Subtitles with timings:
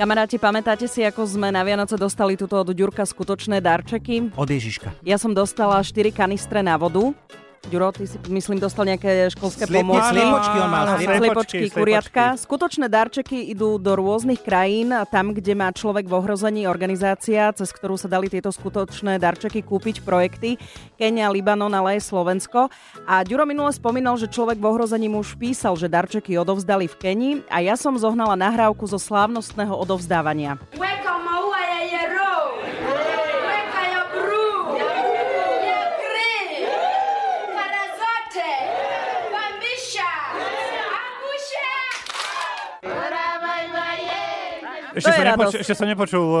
[0.00, 4.32] Kamaráti, pamätáte si, ako sme na Vianoce dostali túto od Ďurka skutočné darčeky?
[4.32, 4.96] Od Ježiška.
[5.04, 7.12] Ja som dostala 4 kanistre na vodu.
[7.68, 10.16] Ďuro, ty si myslím dostal nejaké školské Sliep- pomôcky.
[10.16, 12.24] sliepočky on mal, sliepočky, kuriatka.
[12.40, 18.00] Skutočné darčeky idú do rôznych krajín, tam, kde má človek v ohrození organizácia, cez ktorú
[18.00, 20.56] sa dali tieto skutočné darčeky kúpiť projekty.
[20.96, 22.72] Kenia, Libanon, ale aj Slovensko.
[23.04, 26.96] A Ďuro minule spomínal, že človek v ohrození mu už písal, že darčeky odovzdali v
[26.96, 30.56] Kenii a ja som zohnala nahrávku zo slávnostného odovzdávania.
[30.74, 30.89] Weka
[44.90, 46.40] Ešte, To je som nepočul, ešte som nepočul uh,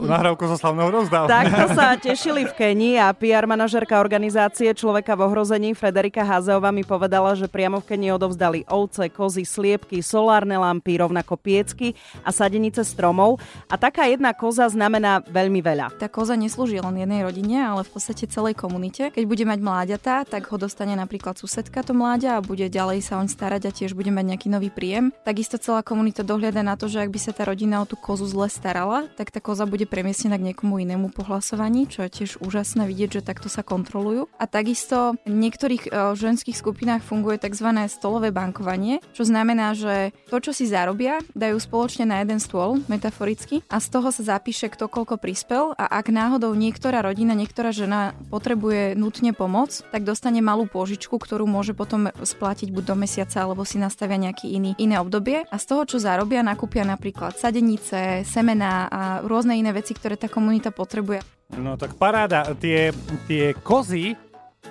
[0.00, 1.32] nahrávku zo slavného rozdávania.
[1.32, 6.82] Takto sa tešili v Kenii a PR manažerka organizácie Človeka v ohrození Frederika Hazeová mi
[6.82, 11.92] povedala, že priamo v Kenii odovzdali ovce, kozy, sliepky, solárne lampy, rovnako piecky
[12.24, 13.36] a sadenice stromov.
[13.68, 16.00] A taká jedna koza znamená veľmi veľa.
[16.00, 19.12] Tá koza neslúži len jednej rodine, ale v podstate celej komunite.
[19.12, 23.20] Keď bude mať mláďatá, tak ho dostane napríklad susedka to mláďa a bude ďalej sa
[23.20, 25.12] oň starať a tiež bude mať nejaký nový príjem.
[25.26, 28.28] Takisto celá komunita dohliada na to, že ak by sa tá rodina o tú kozu
[28.28, 32.30] zle starala, tak tá koza bude premiestnená k niekomu inému po hlasovaní, čo je tiež
[32.44, 34.30] úžasné vidieť, že takto sa kontrolujú.
[34.38, 37.68] A takisto v niektorých e, ženských skupinách funguje tzv.
[37.90, 43.64] stolové bankovanie, čo znamená, že to, čo si zarobia, dajú spoločne na jeden stôl, metaforicky,
[43.70, 48.14] a z toho sa zapíše, kto koľko prispel a ak náhodou niektorá rodina, niektorá žena
[48.28, 53.66] potrebuje nutne pomoc, tak dostane malú pôžičku, ktorú môže potom splatiť buď do mesiaca, alebo
[53.66, 55.46] si nastavia nejaký iný, iné obdobie.
[55.48, 60.28] A z toho, čo zarobia, nakúpia napríklad sadenice, semená a rôzne iné veci, ktoré tá
[60.28, 61.24] komunita potrebuje.
[61.56, 62.52] No tak paráda.
[62.60, 62.92] Tie,
[63.24, 64.12] tie kozy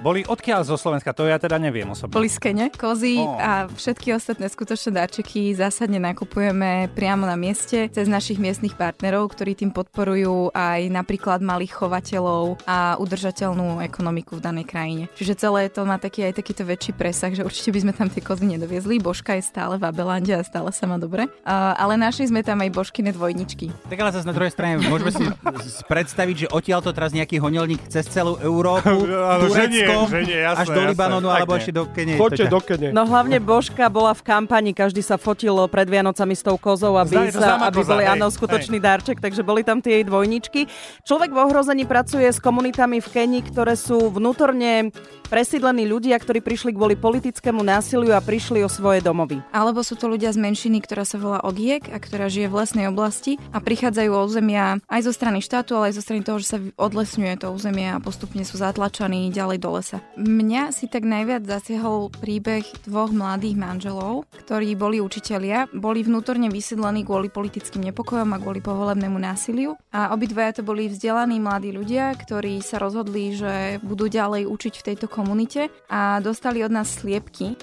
[0.01, 1.13] boli odkiaľ zo Slovenska?
[1.13, 2.15] To ja teda neviem osobne.
[2.15, 3.37] Boli skene, kozy Ó.
[3.37, 9.53] a všetky ostatné skutočné darčeky zásadne nakupujeme priamo na mieste cez našich miestnych partnerov, ktorí
[9.53, 15.03] tým podporujú aj napríklad malých chovateľov a udržateľnú ekonomiku v danej krajine.
[15.13, 18.23] Čiže celé to má taký aj takýto väčší presah, že určite by sme tam tie
[18.23, 19.03] kozy nedoviezli.
[19.03, 21.27] Božka je stále v Abelande a stále sa má dobre.
[21.43, 23.69] Uh, ale našli sme tam aj Božkine dvojničky.
[23.91, 25.23] Tak ale zase na druhej strane môžeme si
[25.91, 29.03] predstaviť, že odtiaľ to teraz nejaký honelník cez celú Európu,
[29.85, 30.91] Áno, že nie, Turecko, že nie, jasné, až do jasné.
[30.93, 32.15] Libanonu, Tak alebo ešte do Kenie.
[32.15, 32.87] Choďte To ťa- do Kene.
[32.91, 37.29] No hlavne Božka bola v kampani, každý sa fotil pred Vianocami s tou kozou, aby,
[37.29, 40.61] to sa, aby koza, boli hej, áno, skutočný darček, takže boli tam tie jej dvojničky.
[41.03, 44.93] Človek v ohrození pracuje s komunitami v Kenii, ktoré sú vnútorne
[45.27, 49.41] presídlení ľudia, ktorí prišli kvôli politickému násiliu a prišli o svoje domovy.
[49.49, 52.85] Alebo sú to ľudia z menšiny, ktorá sa volá Ogiek a ktorá žije v lesnej
[52.85, 56.53] oblasti a prichádzajú o územia aj zo strany štátu, ale aj zo strany toho, že
[56.53, 59.99] sa odlesňuje to územie a postupne sú zatlačaní ďalej do lesa.
[60.15, 67.01] Mňa si tak najviac zasiahol príbeh dvoch mladých manželov, ktorí boli učitelia, boli vnútorne vysídlení
[67.01, 69.73] kvôli politickým nepokojom a kvôli povolebnému násiliu.
[69.89, 74.85] A obidvaja to boli vzdelaní mladí ľudia, ktorí sa rozhodli, že budú ďalej učiť v
[74.93, 77.57] tejto komunite a dostali od nás sliepky,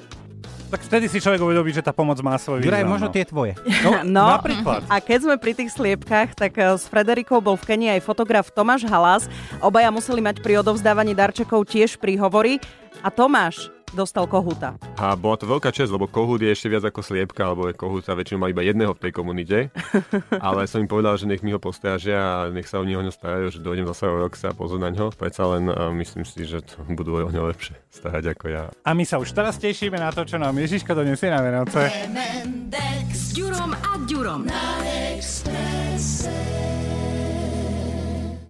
[0.70, 2.92] Tak vtedy si človek uvedomí, že tá pomoc má svoj Juraj, význam.
[2.94, 3.14] možno no.
[3.14, 3.52] tie tvoje.
[4.06, 4.86] No, napríklad.
[4.86, 8.46] A keď sme pri tých sliepkách, tak eh, s Frederikou bol v Kenii aj fotograf
[8.54, 9.26] Tomáš Halás.
[9.58, 12.62] Obaja museli mať pri odovzdávaní darčekov tiež príhovory.
[13.02, 14.76] A Tomáš dostal kohúta.
[14.98, 18.14] A bola to veľká čest, lebo kohút je ešte viac ako sliepka, alebo je kohúta
[18.14, 19.70] väčšinou má iba jedného v tej komunite.
[20.42, 23.12] Ale som im povedal, že nech mi ho postrážia a nech sa oni o ňo
[23.12, 25.06] starajú, že dojdem zase o rok sa pozrieť na ňo.
[25.14, 25.64] Predsa len
[26.00, 28.64] myslím si, že to budú o ňo lepšie starať ako ja.
[28.86, 31.90] A my sa už teraz tešíme na to, čo nám Ježiška donesie na Vianoce.
[33.10, 34.46] S Ďurom a Ďurom.
[34.46, 34.82] Na
[35.14, 36.59] Expresse.